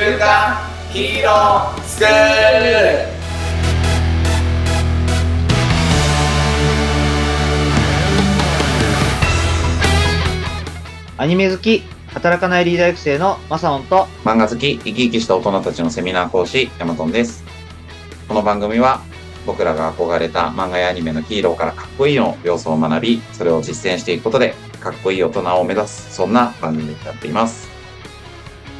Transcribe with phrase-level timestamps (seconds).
[0.00, 0.56] 週刊
[0.90, 3.06] ヒーロースクール
[11.18, 11.82] アニメ好き、
[12.14, 17.44] 働かないリーダー育成のマサオンと、漫画好き、生き生きした大人たちのセミナー講師、ヤマトンです。
[18.26, 19.02] この番組は、
[19.44, 27.69] 僕らが憧れた漫画やアニメのヒーローからかっこいいの要素を学び、それを実践していくことで、かっこいい大人を目指す、そんな番組になっています。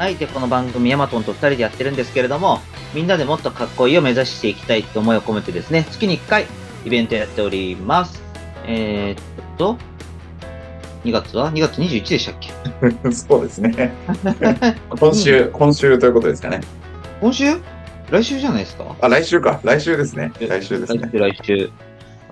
[0.01, 0.17] はい。
[0.17, 2.61] で、この番組、ヤマトンと二人でやってるんですけれども、
[2.95, 6.47] みんなでもっとかっこいいを目指していきたいって思いを込めてですね、月に1回、
[6.87, 8.23] イベントやっております。
[8.65, 9.77] えー、っと、
[11.05, 12.51] 2月は ?2 月21でしたっけ？
[13.13, 13.93] そうですね。
[14.99, 16.61] 今週、今週ということですかね。
[17.21, 17.57] 今週？
[18.11, 18.97] 来週じゃないですか？
[19.03, 19.61] あ、来週か。
[19.65, 20.33] 来週ですね。
[20.41, 21.11] 来週ですね。
[21.13, 21.71] 来週、来週。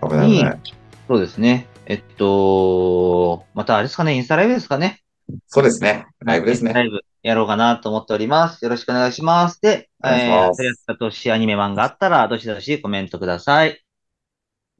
[0.08, 0.58] 危ない危ない。
[1.06, 1.66] そうですね。
[1.84, 5.02] えっと、またあれですかね、インスタライブですかね？
[5.48, 6.06] そうですね。
[6.20, 6.72] ライブですね。
[6.72, 8.64] ライブやろうかなと思っております。
[8.64, 9.60] よろしくお願いします。
[9.60, 10.52] で、えー、やっ
[10.86, 13.82] たとしアニメ漫画あったら、どしどしコメントください。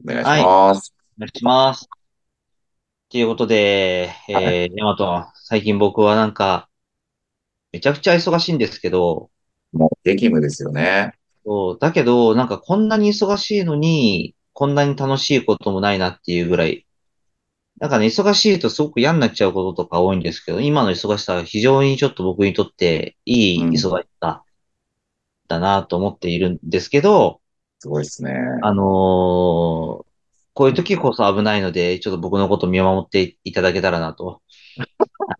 [0.05, 0.93] お願いします。
[1.17, 1.89] お願いします。
[3.09, 6.69] ということで、えはー、ヤマト、最近僕はなんか、
[7.71, 9.29] めちゃくちゃ忙しいんですけど、
[9.73, 11.13] もう、激務ですよね。
[11.45, 16.85] そうだけど、なんかこんなに忙しいのに、こんなに楽しいこともないなっていうぐらい、
[17.79, 24.43] なんかね、忙しいとすごく嫌になっちゃうこととか多いんですけど、今の忙しさは非常にちょっと僕にとっていいうん忙しさ
[25.47, 27.41] だなと思っているんですけど、
[27.79, 28.33] すごいですね。
[28.61, 30.09] あのー
[30.55, 34.41] こういう時こそ危ないので、ちょっと僕のこと見守っていただけたらなと。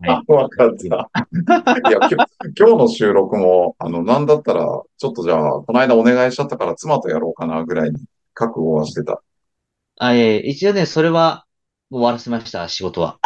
[0.00, 0.22] はい。
[0.32, 0.84] わかった。
[0.86, 2.14] いや、今日
[2.58, 7.98] 今日の収録も、あの、なんだったら、ちょっとじゃあ、この間お願いしちゃったから妻とやろうかなぐらいに
[8.32, 9.20] 覚悟はしてた。
[9.98, 11.44] あ、えー一応ね、それは
[11.92, 13.18] 終わらせました、仕事は。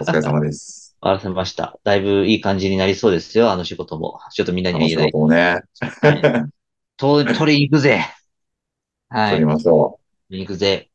[0.00, 0.96] お疲れ様です。
[0.98, 1.78] 終わらせました。
[1.84, 4.18] だいぶいい感じになりそうですよ、あの仕事も。
[4.32, 5.12] ちょっとみんなには言えない。
[5.12, 5.60] 事をね、
[6.00, 6.50] はい
[6.96, 8.00] と取りに行くぜ。
[9.10, 9.30] はい。
[9.32, 10.88] 取りましょ取りに行くぜ。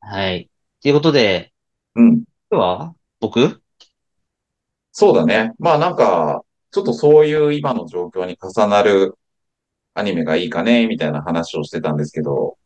[0.00, 0.48] はい。
[0.80, 1.52] ということで、
[1.96, 2.00] う。
[2.00, 2.08] うん。
[2.14, 3.60] 今日は僕？
[4.90, 5.52] そうだね。
[5.58, 9.18] まあなんか、ちょっとそういう今の状況に重なる
[9.92, 12.56] アニメがいいかね、みたいな話をしてたんですけど、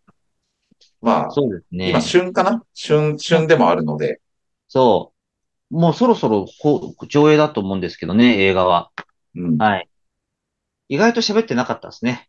[1.06, 1.90] まあ、そうですね。
[1.90, 2.64] 今旬かな？
[2.74, 4.20] 旬、旬でもあるので、
[4.66, 5.12] そ
[5.70, 5.74] う。
[5.74, 8.90] もうそろそろこう上映だと思うんですけどね、映画は。
[9.36, 9.56] うん。
[9.56, 9.88] はい。
[10.88, 12.28] 意外と喋ってなかったですね。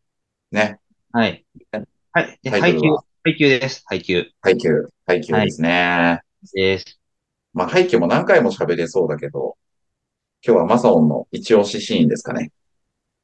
[0.51, 0.79] ね。
[1.11, 1.45] はい。
[2.11, 2.39] はい。
[2.43, 2.81] で、配給
[3.23, 3.83] 配給です。
[3.87, 6.21] 配給配給、配給ですね。
[6.53, 6.99] です。
[7.53, 9.57] まあ、背景も何回も喋れそうだけど、
[10.45, 12.51] 今日はマサオンの一押しシーンですかね。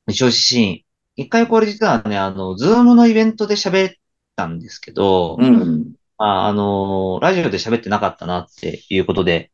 [0.07, 0.81] 一押しシーン。
[1.15, 3.93] 一回これ実はね、あの、ズームのイベントで喋っ
[4.35, 5.94] たんですけど、うん。
[6.17, 9.51] あ、あのーラジオで喋ってなかったなっていうことで、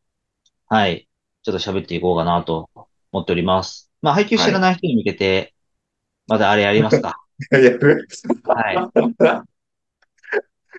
[0.68, 1.08] はい。
[1.44, 2.70] ちょっと喋っていこうかなと
[3.12, 3.90] 思っております。
[4.02, 5.54] まあ、配給知らない人に向けて、
[6.28, 7.20] まだあれやりますか。
[7.52, 8.08] やる？
[8.46, 8.78] はい。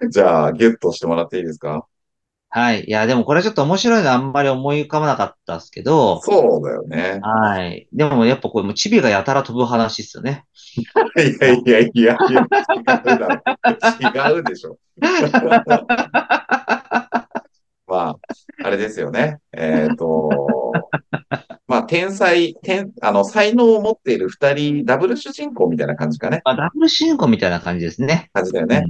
[0.11, 1.87] じゃあ、ギュッとしてもらっていいですか？
[2.53, 2.85] はい。
[2.85, 7.21] いや、でもこれちょっと面白いのあんまり思い浮かばなかったですけど、そうだよね。
[7.23, 7.87] はい。
[7.93, 10.45] でもやっぱこれもうチビがやたら飛ぶ話ですよね。
[10.77, 10.83] い
[11.41, 12.49] やいやいやいや、違う
[13.05, 13.41] だろ。
[14.35, 14.79] 違うでしょ。
[17.87, 18.17] まあ、
[18.65, 19.39] あれですよね。
[19.53, 20.29] えっと、
[21.67, 26.41] まあ、天才、天、あの、才能を持っている二人、ダブル主人公みたいな感じかね。
[26.45, 28.31] まあ、ダブル主人公みたいな感じですね。
[28.33, 28.87] 感じだよね。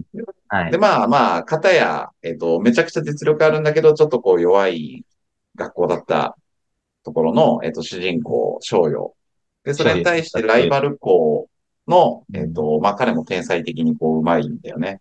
[0.50, 0.78] はいで、。
[0.78, 5.04] まあまあ、片や、えっと、めちゃくちゃ実力あるんだけど、ちょっとこう弱い
[5.54, 6.36] 学校だった
[7.04, 9.14] ところの、えっと、主人公、翔陽。
[9.64, 11.48] で、それに対してライバル校
[11.86, 15.00] の、えっと、まあ彼も天才的にこう上手いんだよね。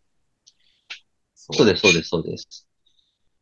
[1.34, 2.68] そそうです、そうです、そうです。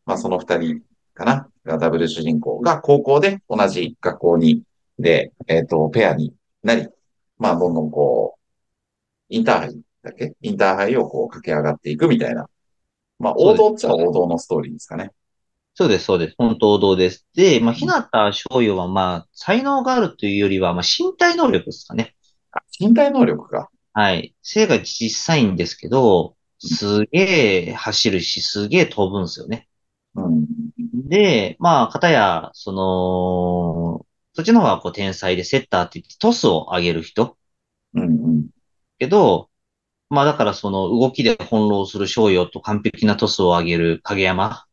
[0.06, 0.82] まあその二人
[1.14, 4.64] かながダブル主人公が高校で同じ学校に、
[4.98, 6.88] で、えっと、ペアになり、
[7.38, 8.40] まあどんどんこう、
[9.30, 12.50] インターハイだっけインターハイをこう駆け上がっていくみたいな。
[13.20, 15.12] まあ王道っちゃ王道のストーリーですかね。
[15.80, 16.36] そうです、そうです。
[16.40, 17.28] 本当王道です。
[17.36, 17.94] で、まあ、日向
[18.32, 22.16] 翔陽は、まあ、才能があるというよりは、まあ、身体能力ですかね。
[22.52, 23.70] あ身体能力か。
[23.94, 24.34] はい。
[24.42, 29.68] 背が小さいんですけど、すげえ走るし、すげえ飛ぶんですよね。
[30.16, 30.48] うん。
[31.08, 37.38] で、まあ、片や、その、そっちの方はこう天才でセッターって言ってトスを上げる人。
[37.94, 38.06] うんう
[38.40, 38.48] ん。
[38.98, 39.50] けど、
[40.10, 44.66] まあだからその動きで翻弄する翔陽と完璧なトスを上げる影山、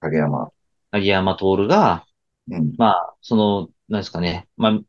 [0.00, 0.50] 影山。
[0.90, 2.04] 影山徹が、
[2.50, 2.74] うん。
[2.76, 4.48] まあ、その、なんですかね。
[4.56, 4.80] まあ、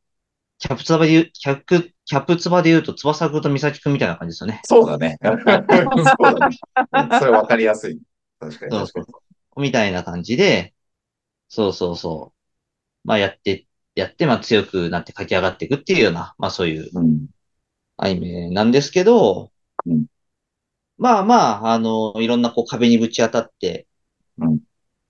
[0.57, 4.61] キャプツバで言う、キャプ、キャプツバで言うと、翼くんと美咲くんみたいな感じですよね。
[4.63, 5.17] そうだね。
[5.21, 6.57] そうだね。
[6.93, 7.99] うんそれわかりやすい。
[8.39, 8.99] 確かにそう確か
[9.57, 9.63] に。
[9.63, 10.73] みたいな感じで、
[11.49, 13.07] そうそうそう。
[13.07, 13.65] まあやって
[13.95, 17.27] やって、まあ強くなって駆け上がっていくっていうような、まあそういううん。
[17.97, 19.51] アニメなんですけど、
[19.85, 20.05] うん
[20.97, 23.87] まあまあ、あの、いろんなこう壁にぶち当たって、
[24.37, 24.59] うん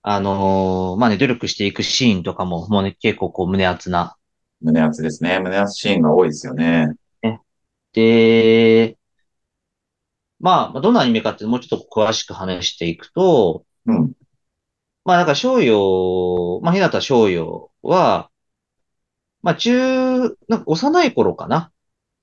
[0.04, 4.16] あのまあね、努力していくシーンとかも、もうね、結構こう胸熱な。
[4.60, 5.38] 胸熱ですね。
[5.38, 6.96] 胸熱シーンが多いですよね。
[7.92, 8.96] で、
[10.40, 14.12] まあ、まあどんなアニメかってもうちょっと詳しく話していくと、うん。
[15.04, 18.30] まあなんか翔陽、まあ日向翔陽は、
[19.42, 21.70] まあ中、なんか幼い頃かな。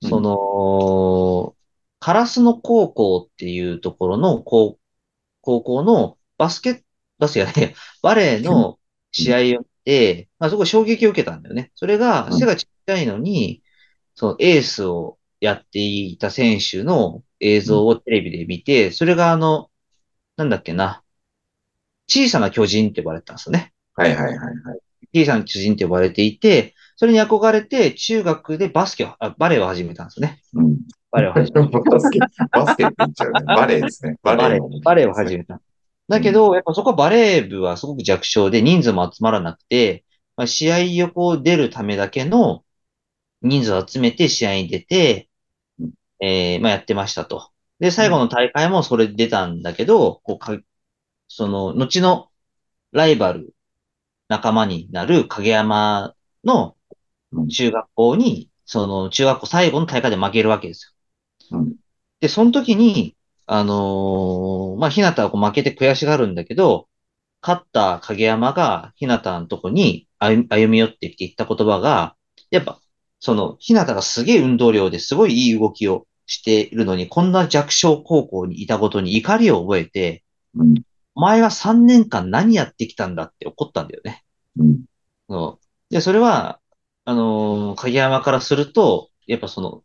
[0.02, 1.54] うんその、
[2.00, 4.78] 烏野高校っていうところの高
[5.42, 6.84] 高校のバスケ、
[7.18, 7.70] バスケじゃないや、
[8.02, 8.78] バレーの
[9.12, 11.72] 試合を見て、まあそこ衝撃を受けたんだよね。
[11.74, 13.62] それがうん背がちっちゃいのに、
[14.14, 19.70] そのエースをやっていた選手の映像をテレビで見て、それがあの、
[20.36, 21.02] なんだっけな、
[22.08, 23.72] 小さな巨人って呼ばれてたんですよね。
[23.94, 24.80] はいはいはいはい。
[25.12, 30.40] 小さな巨人って呼ばれていて、それに憧れて中学でバスケを、あバレーを始めたんですよね。
[30.54, 30.78] うん。
[31.10, 31.80] バレーを始めた。
[31.90, 32.18] バスケ、
[32.52, 33.44] バスケって言っちゃうね。
[33.52, 34.16] バレーですね。
[34.22, 35.60] ババレーレーの、バレーを始めた。
[36.08, 40.04] だけど、やっぱそこはバレー部はすごく弱小で人数も集まらなくて、
[40.36, 42.64] まあ、試合をこう出るためだけの
[43.42, 45.28] 人数を集めて試合に出て
[45.80, 47.50] うん、えーまあやってましたと。
[47.80, 50.58] で、最後の大会もそれで出たんだけど、こうか、
[51.28, 52.30] その、後の
[52.92, 53.54] ライバル、
[54.28, 56.14] 仲間になる影山
[56.44, 56.76] の
[57.32, 60.92] うん中学校に、その中学校最後の大会で負けるわけですよ。
[61.50, 61.76] うん
[62.20, 63.16] で、その時に、
[63.46, 66.88] あのーまあ、ひなたはこう負けて悔しがるんだけど、
[67.42, 72.16] 勝った影山がひなたのとこに歩歩み寄ってきて言った言葉が、
[72.50, 72.80] やっぱ、
[73.20, 80.22] その、ひなたがすげえ運動量ですごいいい動きをしているのに、こんな弱小高校にいたことに怒りを覚えて、
[80.54, 80.74] うん。
[81.14, 84.24] お前は3年間何やってきたんだって怒ったんだよね。
[84.56, 84.84] うん。
[85.28, 86.60] そうで、それは、
[87.04, 89.82] あのー影山からすると、やっぱその、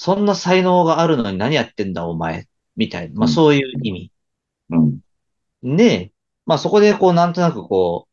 [0.00, 4.12] そんな才能があるのに何やってんだお前、みたいな、まあうんそういう意味。
[4.70, 5.00] うん。
[5.76, 6.14] で、
[6.46, 8.10] まあそこでこうなんとなくこう、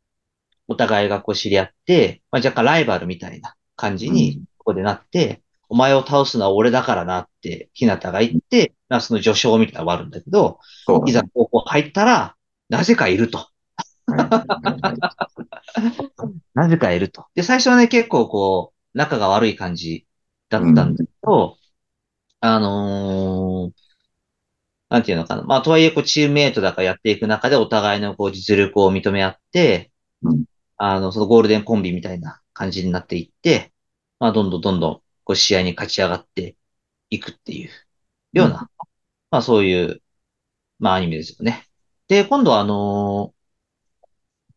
[0.68, 10.60] お互いがこう知り合って、まあ若干ライバルみたいな感じうんに、ここでなって、お前を倒すのは俺だからなって、ひなたが言って、まあその序章みたいなのがあるんだけど、
[11.06, 12.36] いざ高校入ったら、
[12.68, 13.48] なぜかいると。
[16.54, 17.28] なぜかいると。
[17.34, 20.06] で、最初はね、結構こう、仲が悪い感じ
[20.50, 21.57] だったんだけど、
[22.40, 23.88] あのー
[24.90, 25.44] なんていうのかな。
[25.44, 29.92] まあ、とはいえ、こう、チームメイトだからやっていく中で、お互いのこう、実力を認め合って、
[30.24, 30.46] うん
[30.78, 33.74] あの、そのゴールデンコンビみたいな感じになっていって、
[34.20, 36.56] まあ、どんどんどんどん、こう、試合に勝ち上がって
[37.10, 37.70] いくっていう
[38.34, 38.70] ような、
[39.32, 40.04] まあ、そういう、
[40.80, 41.68] まあ、アニメですよね。
[42.08, 43.38] で、今度は、あのー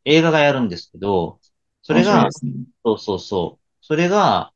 [0.04, 1.40] 映画がやるんですけど、
[1.82, 2.30] それがね
[2.84, 3.66] そうそうそう。
[3.84, 4.52] それが、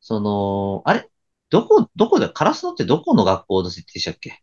[0.00, 1.09] その、あれ？
[1.50, 4.42] どこ、どこで、カラスノってどこの学校の設定でしたっけ？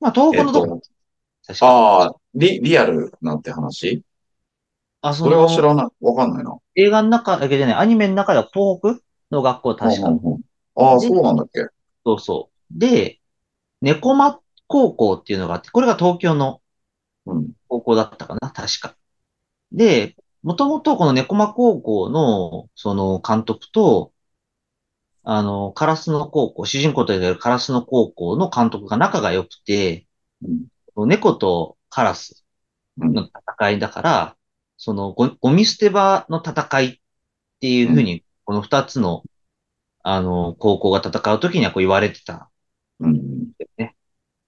[0.00, 0.82] まあ、東北のどこ、
[1.46, 1.66] 確か。
[1.66, 4.02] ああ、リ、リアルなんて話？
[5.02, 5.86] あ、そそれは知の、らない。
[6.00, 6.58] わかんないな。
[6.74, 10.08] 映画の中だけでね、アニメの中では東北の学校確か。
[10.08, 10.40] うんうんうん
[10.76, 11.66] ああ、そうなんだっけ？
[12.06, 12.78] そうそう。
[12.78, 13.20] で、
[13.82, 16.60] 猫間高校っていうのがあって、これが東京の
[17.26, 17.50] うん。
[17.68, 18.50] 高校だったかな？
[18.50, 18.96] 確か。
[19.72, 24.12] で、もともとこの猫間高校の、その監督と、
[25.22, 30.06] あの、カラスの高校、主人公と言われるカラスの高校の監督が仲が良くて、
[30.42, 31.08] うん。
[31.08, 32.44] 猫とカラス
[32.98, 33.14] うん。
[33.14, 34.36] の戦いだから、
[34.76, 37.00] そのゴ、ゴミ捨て場の戦いっ
[37.60, 39.24] ていうふうに、この二つの、
[40.02, 42.50] あの、高校が戦うときにはこう言われてた
[43.00, 43.52] うん。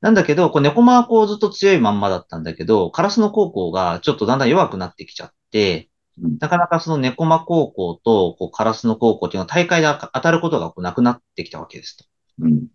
[0.01, 12.05] なんだけど、こう猫間はこうずっと強いまんまだったんだけど、カラスの高校がちょっとだんだん弱くなってきちゃって、うんなかなかその猫間高校とこうカラスの高校っていうのは大会で当たることがこうなくなってきたわけですと。
[12.41, 12.67] うん。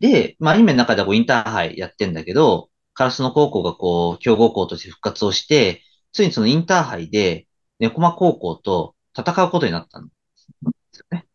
[0.00, 7.46] で、まあ、アニメの中ではこうインターハイやってんだけど、カラスの高校がこう強豪校として復活をして、ついにそのインターハイで
[7.78, 10.12] 猫間高校と戦うことになったんで
[10.92, 11.26] すよね。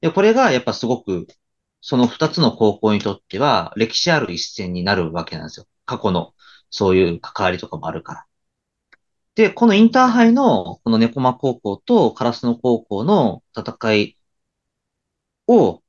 [0.00, 1.26] で、これがやっぱすごく、
[1.80, 5.66] その二つの高校にとっては歴史ある一戦になるわけなんですよ。
[5.86, 6.34] 過去の
[6.70, 8.26] そういう関わりとかもあるから。
[9.34, 14.16] で、このインターハイのこの猫間高校とカラスの高校の戦い
[15.46, 15.82] を、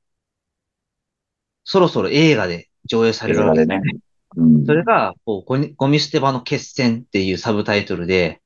[1.64, 4.00] そろそろ映画で上映されるわけ映画でね。
[4.36, 4.66] うん。
[4.66, 8.40] それが、こうゴミ、ゴミ捨て場の決戦っていうサブタイトルで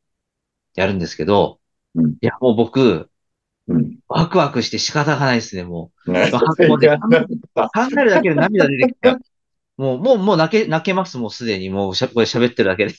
[0.75, 1.61] やるんですけど、
[1.95, 3.11] うんいや、もう僕、
[3.69, 3.99] うん。
[4.09, 6.31] ワクワクして仕方がないですね、もね。
[6.69, 6.99] もうねう。
[7.55, 9.19] 考えるだけで涙出てきた。
[9.77, 11.71] もう、もう、もう泣け、泣けます、もうすでに。
[11.71, 12.95] もうしゃ、これ喋ってるだけで。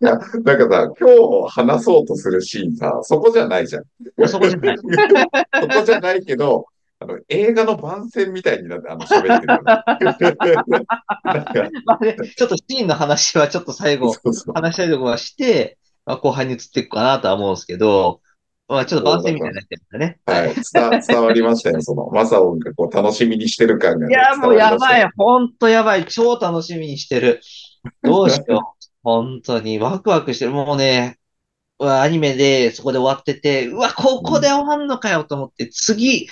[0.00, 3.84] いや、なんかさ、今日話そうとするシーンさ、そこじゃないじゃん。
[4.22, 4.76] あそこじゃない。
[5.62, 6.66] そこじゃないけど、
[6.98, 9.54] あの、映画の番宣みたいになって、あの、喋ってる
[12.36, 14.54] ちょっとシーンの話はちょっと最後、そうそう。
[14.54, 18.20] 話したいところはして、まあ、後半に移っていくかなとは思うんですけど、
[18.68, 20.18] まあちょっと番宣みたいになってるんだね。
[20.26, 20.54] はい。
[20.72, 25.08] 伝伝わりましたよ、その、マサオンがこう、楽しみにしてる感がね、いや、もうやばい。
[25.16, 26.04] ほんとやばい。
[26.06, 27.40] 超楽しみにしてる。
[28.02, 28.86] どうしよう。
[29.06, 30.50] 本当にワクワクしてる。
[30.50, 31.20] もうね、
[31.78, 36.28] アニメでそこで終わってて、うわ、ここで終わんのかよと思って、次、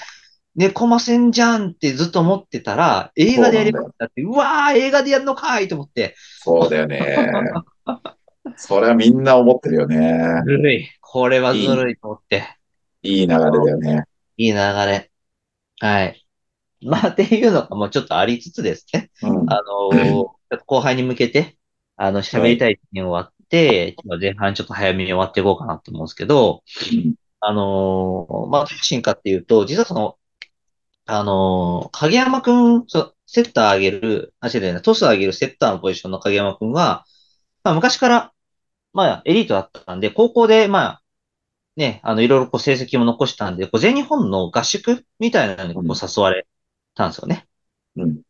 [0.57, 7.31] 猫ませんじゃんってずっと思ってたら、映画でやりましたって、うわー、映画でやるのかいと思って、そうだよね。
[8.57, 10.43] それはみんな思ってるよね。
[10.45, 10.89] ずるい。
[11.01, 12.57] これはずるいと思って。
[13.03, 14.03] いい流れだよね。
[14.37, 15.13] いい流れ。
[15.79, 16.27] はい。
[16.83, 19.13] まあ、っていうのがもうちょっとありつつですね。
[19.23, 19.49] うん。
[19.49, 19.61] あ
[19.93, 20.35] の
[20.67, 21.57] 後輩に向けて、
[21.97, 26.63] あの、喋りたい点終わって、まあ前半ちょっと早めに終わっていこうかなと思うんですけど、
[27.41, 30.19] あのーまあ、どういうシーンかっていうと、実はその、
[31.07, 32.87] あのー影山くん、
[33.27, 37.07] セッター上げる、あ、違うトス上げるセッターのポジションの影山くんは、
[37.65, 38.33] まあ、昔から、
[38.95, 41.03] まあ、エリートだったんで、高校で、まあ、
[41.77, 46.47] ね、あの、いろいろこう成績も残したんで、こう全日本の合宿みたいなのにこう誘われ
[46.95, 47.49] たんですよね。
[47.97, 48.23] うん。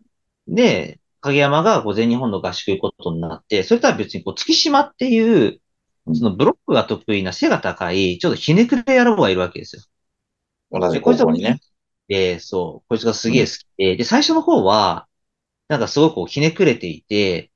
[0.48, 5.60] で、影山がこう全日本の合宿行くことになって、それとは別にこう月島っていう
[6.06, 9.82] う、んそのブロックが得意な背が高い、ちょっとひねくれ野郎がいるわけですよ。
[10.70, 11.60] 同じ高校にね。
[12.08, 15.08] で、そう、こいつがすげえ好きで、で、最初の方は、
[15.68, 17.52] なんかすごくこうひねくれていて、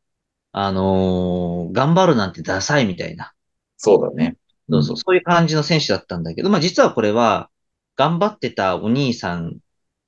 [0.53, 3.33] あのー頑張るなんてダサいみたいな、
[3.77, 4.37] そうだね。
[4.71, 7.51] そうそう、そういう感じの選手だったんだけど、まあ実はこれは、
[7.97, 9.59] 頑張ってたお兄さん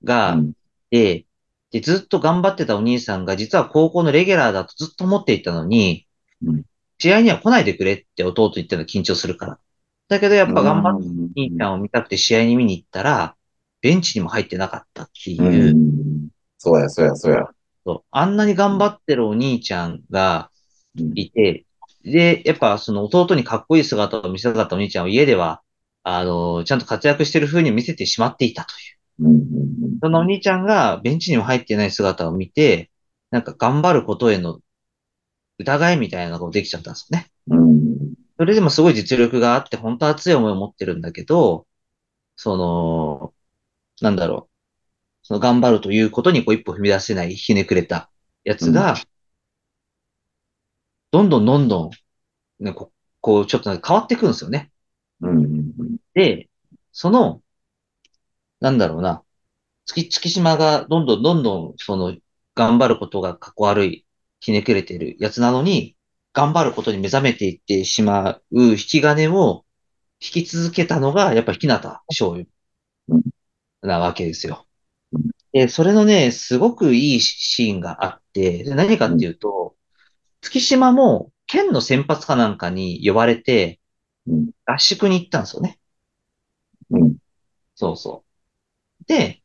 [0.04, 0.52] が、うん。
[0.90, 1.26] で、
[1.70, 6.06] で、ずっと頑張ってたお兄さんが、実は高校のレギュラーだとずっと思っていたのに、
[6.42, 6.62] うん
[7.02, 9.58] 試合には来ないでくれって弟言ってたの緊張するから。
[10.08, 13.36] だけどやっぱ頑張ってうんお兄ちゃんを見たくて試合に見に行ったら、
[13.80, 16.28] ベンチにも入ってなかったっていうう、ん。
[16.58, 17.46] そうや、そうや、そうや。
[17.86, 20.50] そうあんなに頑張ってるお兄ちゃんが
[20.98, 21.64] うんいて、
[22.04, 25.62] で、やっぱその弟にかっこいい姿を見せたかったお兄ちゃんを家では、
[26.02, 28.99] あの、ちゃんと活躍してる風に見せてしまっていたという。
[30.02, 32.90] そのお兄ちゃんがベンチにも入ってない姿を見て、
[33.30, 34.60] なんか頑張ることへの
[35.58, 37.30] 疑いみたいなのができちゃったんですよね。
[38.38, 41.66] それでもすごい実力があって、本当は熱い思いを持ってるんだけど、
[42.36, 43.34] その、
[44.00, 44.50] なんだろう。
[45.22, 48.10] その頑張るということにこう一歩踏み出せないひねくれた
[48.44, 48.96] やつが、
[51.10, 51.90] どんどんどんど
[52.60, 54.70] ん、ね、ここうちょっと変わっていくんですよね。
[55.20, 56.48] うんうんで、
[56.92, 57.42] その、
[58.60, 59.24] なんだろうな、
[59.86, 62.16] 月、月島がどんどんどんどん、その、
[62.54, 64.06] 頑張ることがかっこ悪い、
[64.40, 65.96] ひねくれてるやつなのに、
[66.34, 69.64] 頑張ることに目覚めていってしまう引き金を
[70.20, 72.46] 引き続けたのが、やっぱり日向醤油
[73.08, 73.22] うん
[73.82, 74.66] なわけですよ
[75.12, 75.30] うん。
[75.52, 79.76] で、それのね、すごくいいシーンがあって、で何かっていうと、
[80.42, 83.80] 月島も県の先発かなんかに呼ばれて
[84.28, 85.80] うん、合宿に行ったんですよね。
[86.90, 87.16] うん。
[87.76, 88.29] そうそう。
[89.06, 89.42] で、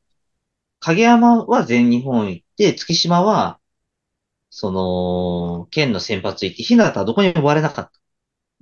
[0.82, 3.60] 影山は全日本行って、月島は、
[4.50, 8.02] その、県の先発行って、日向はどこにも呼ばれなかった。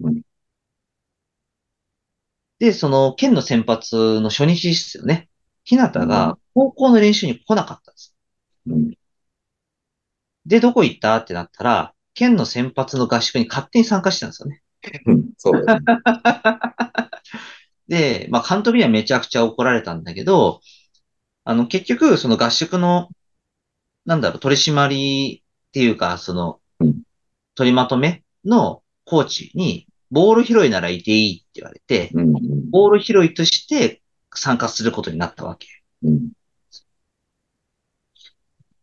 [0.02, 0.24] うん
[2.60, 5.30] で、その、県の先発の初日ですよね。
[5.66, 8.16] 日向が高校の練習に来なかったんです。
[8.68, 8.94] うん。
[10.46, 14.62] で、どこ行ったってなったら、県の先発の合宿に勝手に参加してたんですよね。
[15.06, 15.30] うん。
[15.38, 15.88] そうだよね。
[17.88, 20.62] で、まあ、監督にはめちゃくちゃ怒られたんだけど、
[21.46, 23.10] あの、結局、その合宿の、
[24.06, 27.02] なんだろう、取り締まりっていうか、そのうん、
[27.56, 32.12] 取りまとめのコーチに、ボール拾いならいていいって言われて。
[32.72, 34.02] ボール拾いとして
[34.34, 35.68] 参加することになったわけ。
[36.04, 36.32] うん。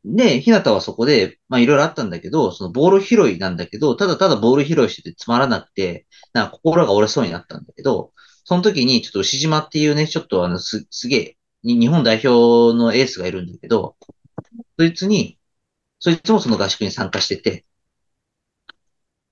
[0.04, 8.12] で、日向はそこで、まあいろいろあったんだけど、そのボール拾いなんだけど、ただただボール拾いしててつまらなくて、なんか心が折れそうになったんだけど、
[8.44, 13.96] その時にちょっと牛島っていうね、ちょっとあの、す、すげえ、に日本代表のエースがいるんだけど、
[14.78, 15.38] そいつに、
[15.98, 17.64] そいつもその合宿に参加してて、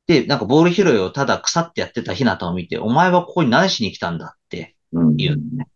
[0.06, 5.16] で、なんかボール拾いをただ腐ってやってた日向を見て、お前はここに何しに来たんだって言うん。
[5.16, 5.68] 言うのね。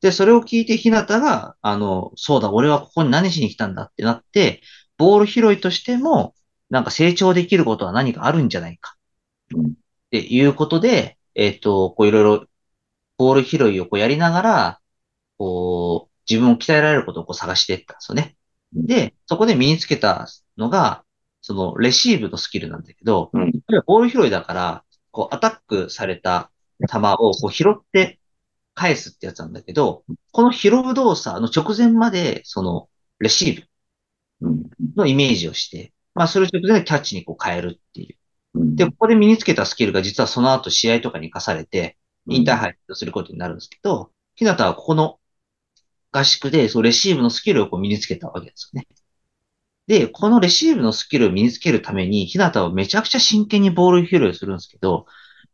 [0.00, 4.62] で、それを聞いて日向が、あの、そうだ、俺はここに何しに来たんだってなって、
[4.96, 6.34] ボール拾いとしても、
[6.70, 8.96] なんか成長できることは何かあるんじゃないか。
[9.54, 9.74] うん
[10.10, 12.46] っていうことで、えっと、こういろいろ、
[13.16, 14.79] ボール拾いをこうやりながら、
[15.40, 18.36] こう、自分を鍛えられることをこう探していったんですよね。
[18.76, 21.02] うんで、そこで身につけたのが、
[21.40, 23.52] そのレシーブのスキルなんだけど、うん。
[23.86, 26.52] ボール拾いだから、こうアタックされた
[26.88, 28.20] 球をこう拾って
[28.74, 33.66] 返すってやつなんだけど、この拾う動作の直前まで、そのレシー
[34.40, 34.70] ブうん。
[34.94, 38.60] のイメージをして、まあそれを直前でキャッチにこう変えるっていう。
[38.60, 38.76] うん。
[38.76, 41.96] で、ここで身につけたスキルが実はその後試合とかに活かされて、
[42.28, 45.19] インターハイとすることになるんですけど、ひなたはここの
[46.12, 48.88] 合宿で、そう、レシーブのスキルをこう身につけたわけですよね。
[49.86, 55.06] で、このレシーブのスキルを身につけるために、ひなたはめちゃくちゃ真剣にボール拾いをするんですけど、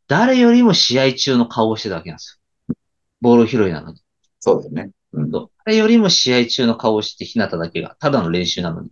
[0.09, 2.77] 誰よりも試合中の顔をしてたわけなんですよ。
[3.21, 4.01] ボール拾いなのに。
[4.41, 4.91] そうだよね。
[5.13, 5.31] うん。
[5.65, 8.91] 誰よりも試合中の顔をしてひなただけが、ただの練習なのに。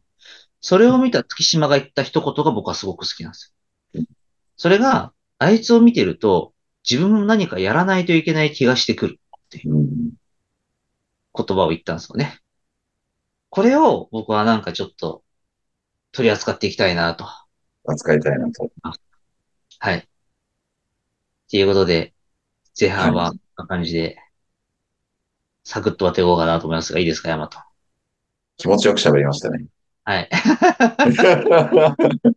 [0.61, 3.55] それを見た月島が言った一言が僕はすごく好きなんです
[3.93, 4.05] よ。
[4.57, 6.55] それが、あいつを見てると、
[6.89, 9.21] 自分も何かやらないといけない気がしてくる
[9.67, 10.04] うん。
[11.37, 12.39] 言葉を言ったんですよね。
[13.51, 15.23] これを僕はなんかちょっと
[16.13, 17.27] 取り扱っていきたいなと。
[17.87, 18.71] 扱いたいなと。
[19.79, 19.99] はい。
[19.99, 20.03] っ
[21.51, 22.15] ていうことで、
[22.79, 24.19] 前半はこんな感じで、
[25.65, 27.59] サクッと終わっていこうかなと思いますが、いいですか、ヤマト。
[28.57, 29.67] 気持ちよく喋りましたね。
[30.05, 30.29] はい。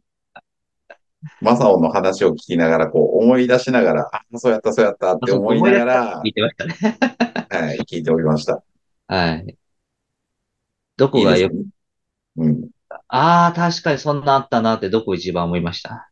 [1.41, 6.75] マサオの話を聞きながら、こう思い出しながら、あ、そうやった、そうやったって思いながら聞、いてましたね。
[7.49, 8.63] はい、聞いておりました。
[9.07, 9.55] はい。
[10.97, 11.63] どこいいですがよく、ね。
[12.37, 12.69] うん。
[13.07, 16.09] ああ、確かにそんなあったなってどこ一番思いました？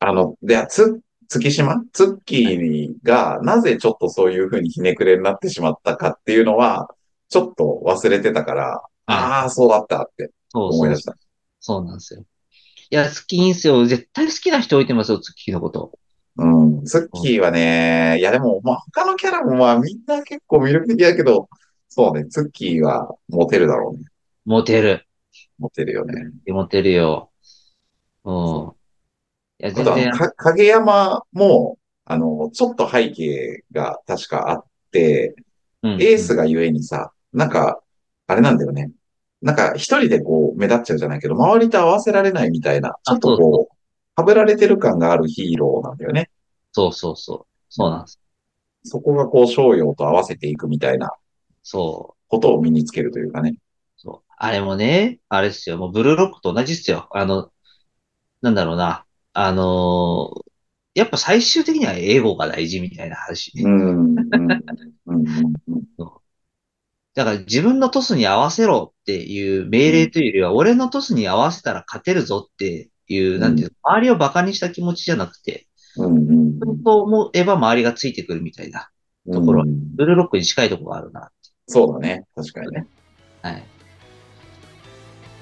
[0.00, 1.82] あの、で、つ、月島？
[1.92, 6.88] ツッキーが、なぜちょっとそういうふうにひねくれになってしまったかっていうのは、
[7.28, 11.16] ちょっと忘れてたから、ああ、そうだったって思い出した。
[11.60, 12.24] そうなんですよ。
[12.90, 13.84] いや、好きいいんすよ。
[13.86, 15.92] 絶対好きな人置いてますよ、ツッキーのこと。
[16.36, 16.84] うん。
[16.84, 21.48] ツッキーはね、いやでも、まあ他のキャラもまあみんな結構魅力的だけど、
[21.90, 24.04] そうね、ツッキーはモテるだろうね。
[24.44, 25.06] モテる。
[25.58, 26.30] モテるよね。
[26.46, 27.30] モテるよ。
[28.24, 28.72] うん。
[29.58, 35.34] いや、全然、か影山も、あの、ちょっと背景が確かあって、
[35.82, 37.80] うんエースがゆえにさ、なんか、
[38.26, 38.90] あれなんだよね。
[39.42, 43.68] なんか一人でこう目立っちゃうじゃないけど、周りと合わせられないみたいな、ちょっとこ
[44.16, 46.30] う、被られてる感があるヒーローなんだよね。
[46.70, 47.46] そうそうそう。
[47.68, 48.20] そうなんです。
[48.84, 51.10] そこがこう、商用と合わせていくみたいな
[51.62, 52.20] そう。
[52.28, 53.56] ことを身につけるというかね。
[53.96, 54.32] そう。
[54.36, 55.78] あれもね、あれっすよ。
[55.78, 57.08] もうブルーロックと同じっすよ。
[57.12, 57.50] あの、
[58.42, 59.04] なんだろうな。
[59.32, 60.50] あのー
[60.94, 63.52] やっぱ最終的にはエゴが大事みたいな話。
[63.62, 64.50] うん、うん、うん、
[65.06, 66.10] うんうん。
[67.14, 76.58] だから自分のトスに合わせろっていう命令というよりは、俺のトスに合わせたら勝てるぞっていう、なんていうの、周りを馬鹿にした気持ちじゃなくて、うん、うん。
[76.84, 78.90] そう思えば周りがついてくるみたいな、
[79.32, 81.30] ところうんブルーロックに近いところがあるな。
[81.70, 82.24] そうだね。
[82.34, 82.86] 確かにね。
[83.42, 83.62] はい。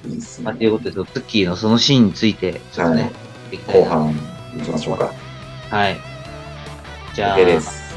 [0.05, 0.59] いいっすまあ、ね。
[0.59, 3.13] ということで、ツッキーのそのシーンについて、ちょっとね、はい
[3.67, 4.15] 後半
[4.59, 5.11] 行きましょうか。
[5.71, 5.97] はい。
[7.15, 7.95] じゃあ、OK です。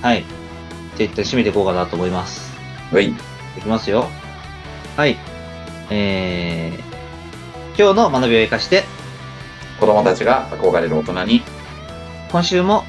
[0.00, 0.24] はい。
[0.96, 2.52] じゃあ一旦締めていこうかなと思います。
[2.92, 3.08] はい。
[3.08, 3.14] い
[3.60, 4.06] きますよ。
[4.96, 5.16] はい。
[5.90, 8.84] えー、今日の学びを生かして、
[9.80, 11.42] 子供たちが憧れる大人に、いっ
[12.30, 12.84] 今週も、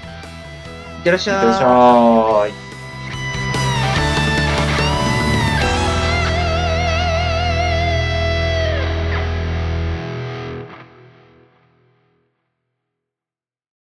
[0.99, 2.62] いってらっしてゃらっしゃい。